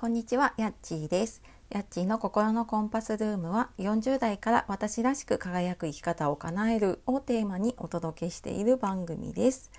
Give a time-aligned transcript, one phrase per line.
[0.00, 1.42] こんにちは、やっちーです。
[1.68, 9.70] やっちーの心のコンパスルームは40代から私らしく輝く生き方を叶えるをテーマにお届けしている番組です。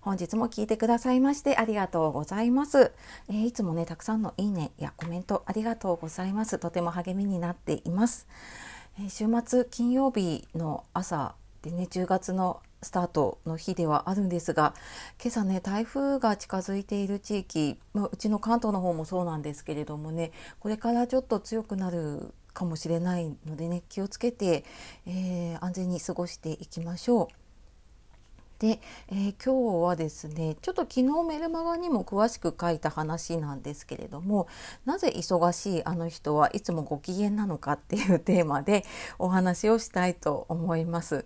[0.00, 2.90] 本日も聞いてくださいましてありがとうございます、
[3.28, 6.58] えー、いつもね、たくさんのいいねやコメントありがとうございます。
[6.58, 8.26] とても励みになっています。
[8.98, 14.74] えー、週末金曜日の朝でね、10月のスタートの日ではあるんですが
[15.22, 24.64] 今朝ね台風が近づいている地域、まあ、うちの関東の方もそうなんですけれどもねこれからちょっと強くなるかもしれないのでね気をつけて、
[25.06, 27.42] えー、安全に過ごしていきましょう。
[28.58, 34.46] で、えー、今日はですねちょっと昨日メルマガにも詳しく書いた話なんですけれども
[34.84, 38.84] なぜ忙しいあの人はいつもご機嫌なのかっていうテーマで
[39.18, 41.24] お話をしたいと思います。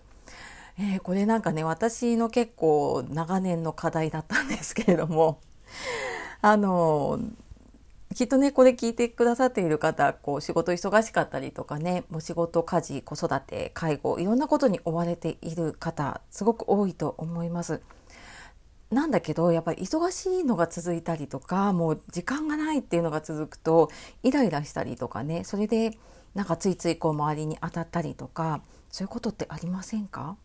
[0.78, 5.40] えー、これなんかね私の結構長年の課題だったんですけれども
[6.42, 7.18] あの
[8.14, 17.80] きっとねこれ聞いてくださっている方こう仕事忙しかったりとかねもう仕事家事子育て介護いろんなことに追われている方すごく多いと思います。
[18.90, 23.90] なんだけどやっぱり忙しいのが続いたりとかもう時間がないっていうのが続くと
[24.22, 25.98] イライラしたりとかねそれで
[26.34, 30.36] なんかついついこう周りに当たったりとかそういうことってありませんか？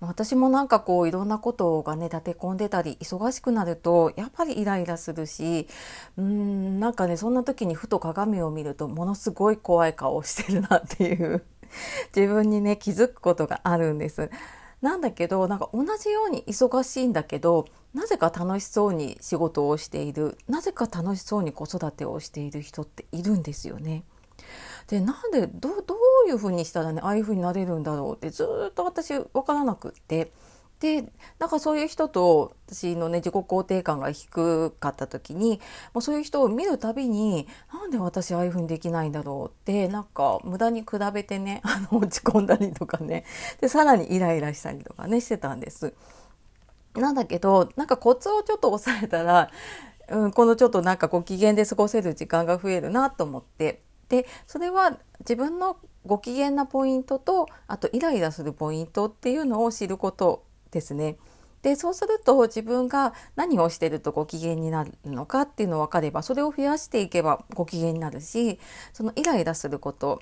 [0.00, 5.68] 私もなんかこういろんなことがね立て込んでたり忙しくなるとやっぱりイライラするし
[6.16, 11.44] うんなんかねそんな時にふと鏡を見るとものすごい怖い顔をしてるなっていう
[12.14, 14.30] 自分にね気づくことがあるんです。
[14.80, 24.02] なんだけどなんか同じように忙しいんだけどなぜか楽しそうに仕事をしているなぜか楽しそうに子育てをしている人っているんですよね。
[24.86, 30.32] でなんでどどういうふうにしたらねああいうふうになれるんだろうってずっと私分からなくって
[30.82, 35.60] でなんかそういう人と私のね自己肯定感が低かった時に
[35.94, 43.24] もうそういう人を見るたびになんで私ああいうふうにできないんだろうってなんか無駄に比べてね あの落ち込んだりとかね
[43.60, 45.94] でさらにイライラしたりとかねしてたんです。
[46.94, 49.50] なんだけどなんかコツをちょっと抑えたら、
[50.08, 61.16] うん、このちょっとなんかご機嫌で過ごせる時間が増えるなと思ってでそれは自分のご機嫌なポイントとあとイライラするポイントっていうのを知ることですね。
[61.62, 68.58] でそうすると自分が何をしてるとご機嫌になるのかっていうのが分かればそれを増やしていけばご機嫌になるし
[68.92, 70.20] そのイライラすること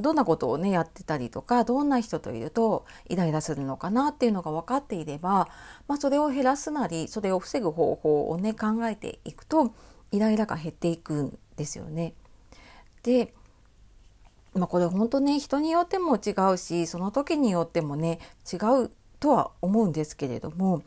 [0.00, 5.48] どんなことをねやってたりとかどんな人といるとイライラするのかなっていうのが分かっていれば、
[5.88, 9.74] まあ、それを減らすなりそれを防ぐ方法をね考えていくと
[10.12, 12.14] イライラが減っていくんですよね。
[13.08, 13.32] で
[14.54, 18.18] まあ、これ本当ね人によっても違うしその時によってもね
[18.52, 20.82] 違うとは思うんですけれども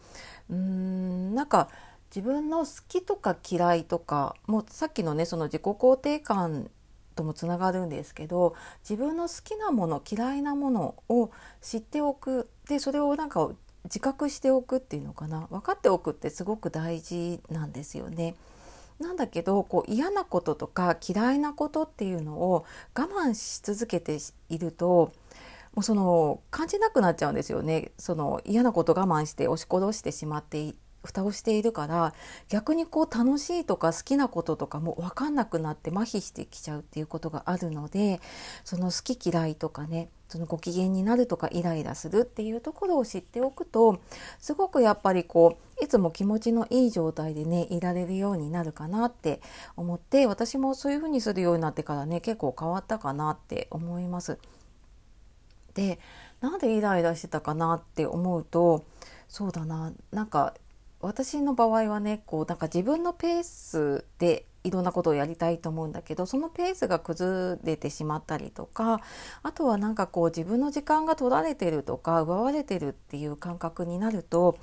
[0.49, 1.67] うーんなんか
[2.15, 6.69] 自分の好きとか嫌いとかもうさっきのねその自己肯定感
[7.15, 8.55] ともつながるんですけど
[8.87, 13.49] 自分の好きなもの嫌いなものを知っておくでそれをなんか
[13.85, 18.35] 自覚しておくっていうのかな分かっておくってすごく大事なんですよね。
[19.01, 22.65] なんだけどこう嫌なこととか嫌いなことっていうのを
[22.97, 24.17] 我慢し続けて
[24.49, 25.11] いると
[25.73, 27.91] もうその感じなくなっちゃうんですよね。
[27.97, 30.73] その嫌なこと我慢して押し殺してしまって
[31.03, 32.13] 蓋をしているから
[32.49, 38.21] 逆にこう楽しいとか好きなこととかも分かんなくなって麻痺してきちゃうっていうことがあるので
[38.63, 43.99] その好き嫌いとかねそのご機嫌になるとかイライラするっていうところを知っておくと
[44.39, 49.41] すごくやっぱりこういつも気持ちのいい状態でねいられるようになるかなって
[49.75, 54.37] 思って私もそういうふうにするようになってからね結構変わったかなって思います。
[55.73, 55.99] で
[56.39, 58.83] なんでイライラしてたかなって思うと
[59.27, 60.53] そうだななんか
[60.99, 69.01] 私の場合はねこうなんか自分のペースでいろんなことをやりたいと思うんだけどそのペースが崩れてしまったりとか
[69.41, 74.59] あとはなんかこう自分の時間が取られてるとか奪われてるっていう感覚になると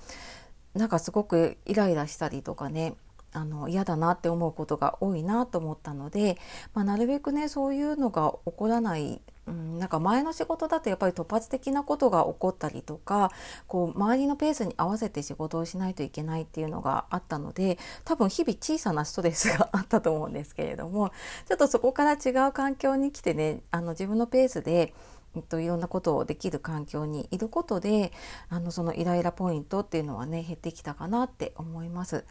[0.78, 2.95] なんかすごくイライラしたりとかね
[3.33, 6.39] あの嫌だなって思うことが多いなと思ったので、
[6.72, 13.33] まあ、なるべくねそういうのが起こらないうん、なんか前の仕事だとやっぱり突発的なことが起こったりとか
[13.66, 21.13] こう周りのペースに合わせて仕事をしないといけないっていうのがあったので多分日々小さなストレスがあったと思うんですけれども
[21.48, 24.92] ちょっとそこから違う環境に来てねあの自分のペースで
[25.36, 28.13] えっと、いろんなことをできる環境にいることで
[28.48, 32.25] あのそのイライラポイントっていうのはね減ってきたかなって思います。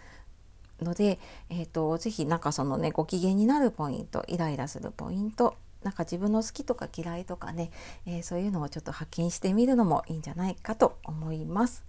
[0.81, 7.71] ので、えーと、とぜひなんかそのねご機嫌になるポイントイライラするポイントなんか自分の好きとか嫌いとかね、
[8.05, 11.83] えー、そういうのをちょっと発見してみるのもいいんじゃないかと思います。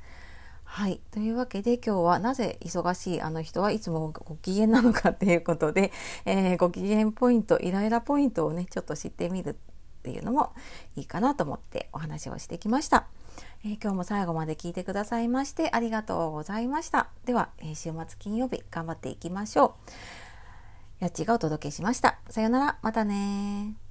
[0.65, 1.01] はい。
[1.11, 5.91] というわけで今日はなぜ忙しいあの人はいつもご機嫌なのかっていうことで、
[6.27, 9.57] えー、ご機嫌ポイント、イライラポイントをね、ちょっと知ってみる
[10.09, 10.55] っていうのも
[10.97, 13.07] いいかなと思ってお話をしてきました。
[13.65, 17.09] えー、今日も最後まで聞いてくださいましてありがとうございました。
[17.27, 19.75] では、えー、週末金曜日頑張っていきましょ
[21.01, 21.05] う。
[21.05, 22.19] やっちがお届けしました。
[22.31, 23.88] さよなら、またね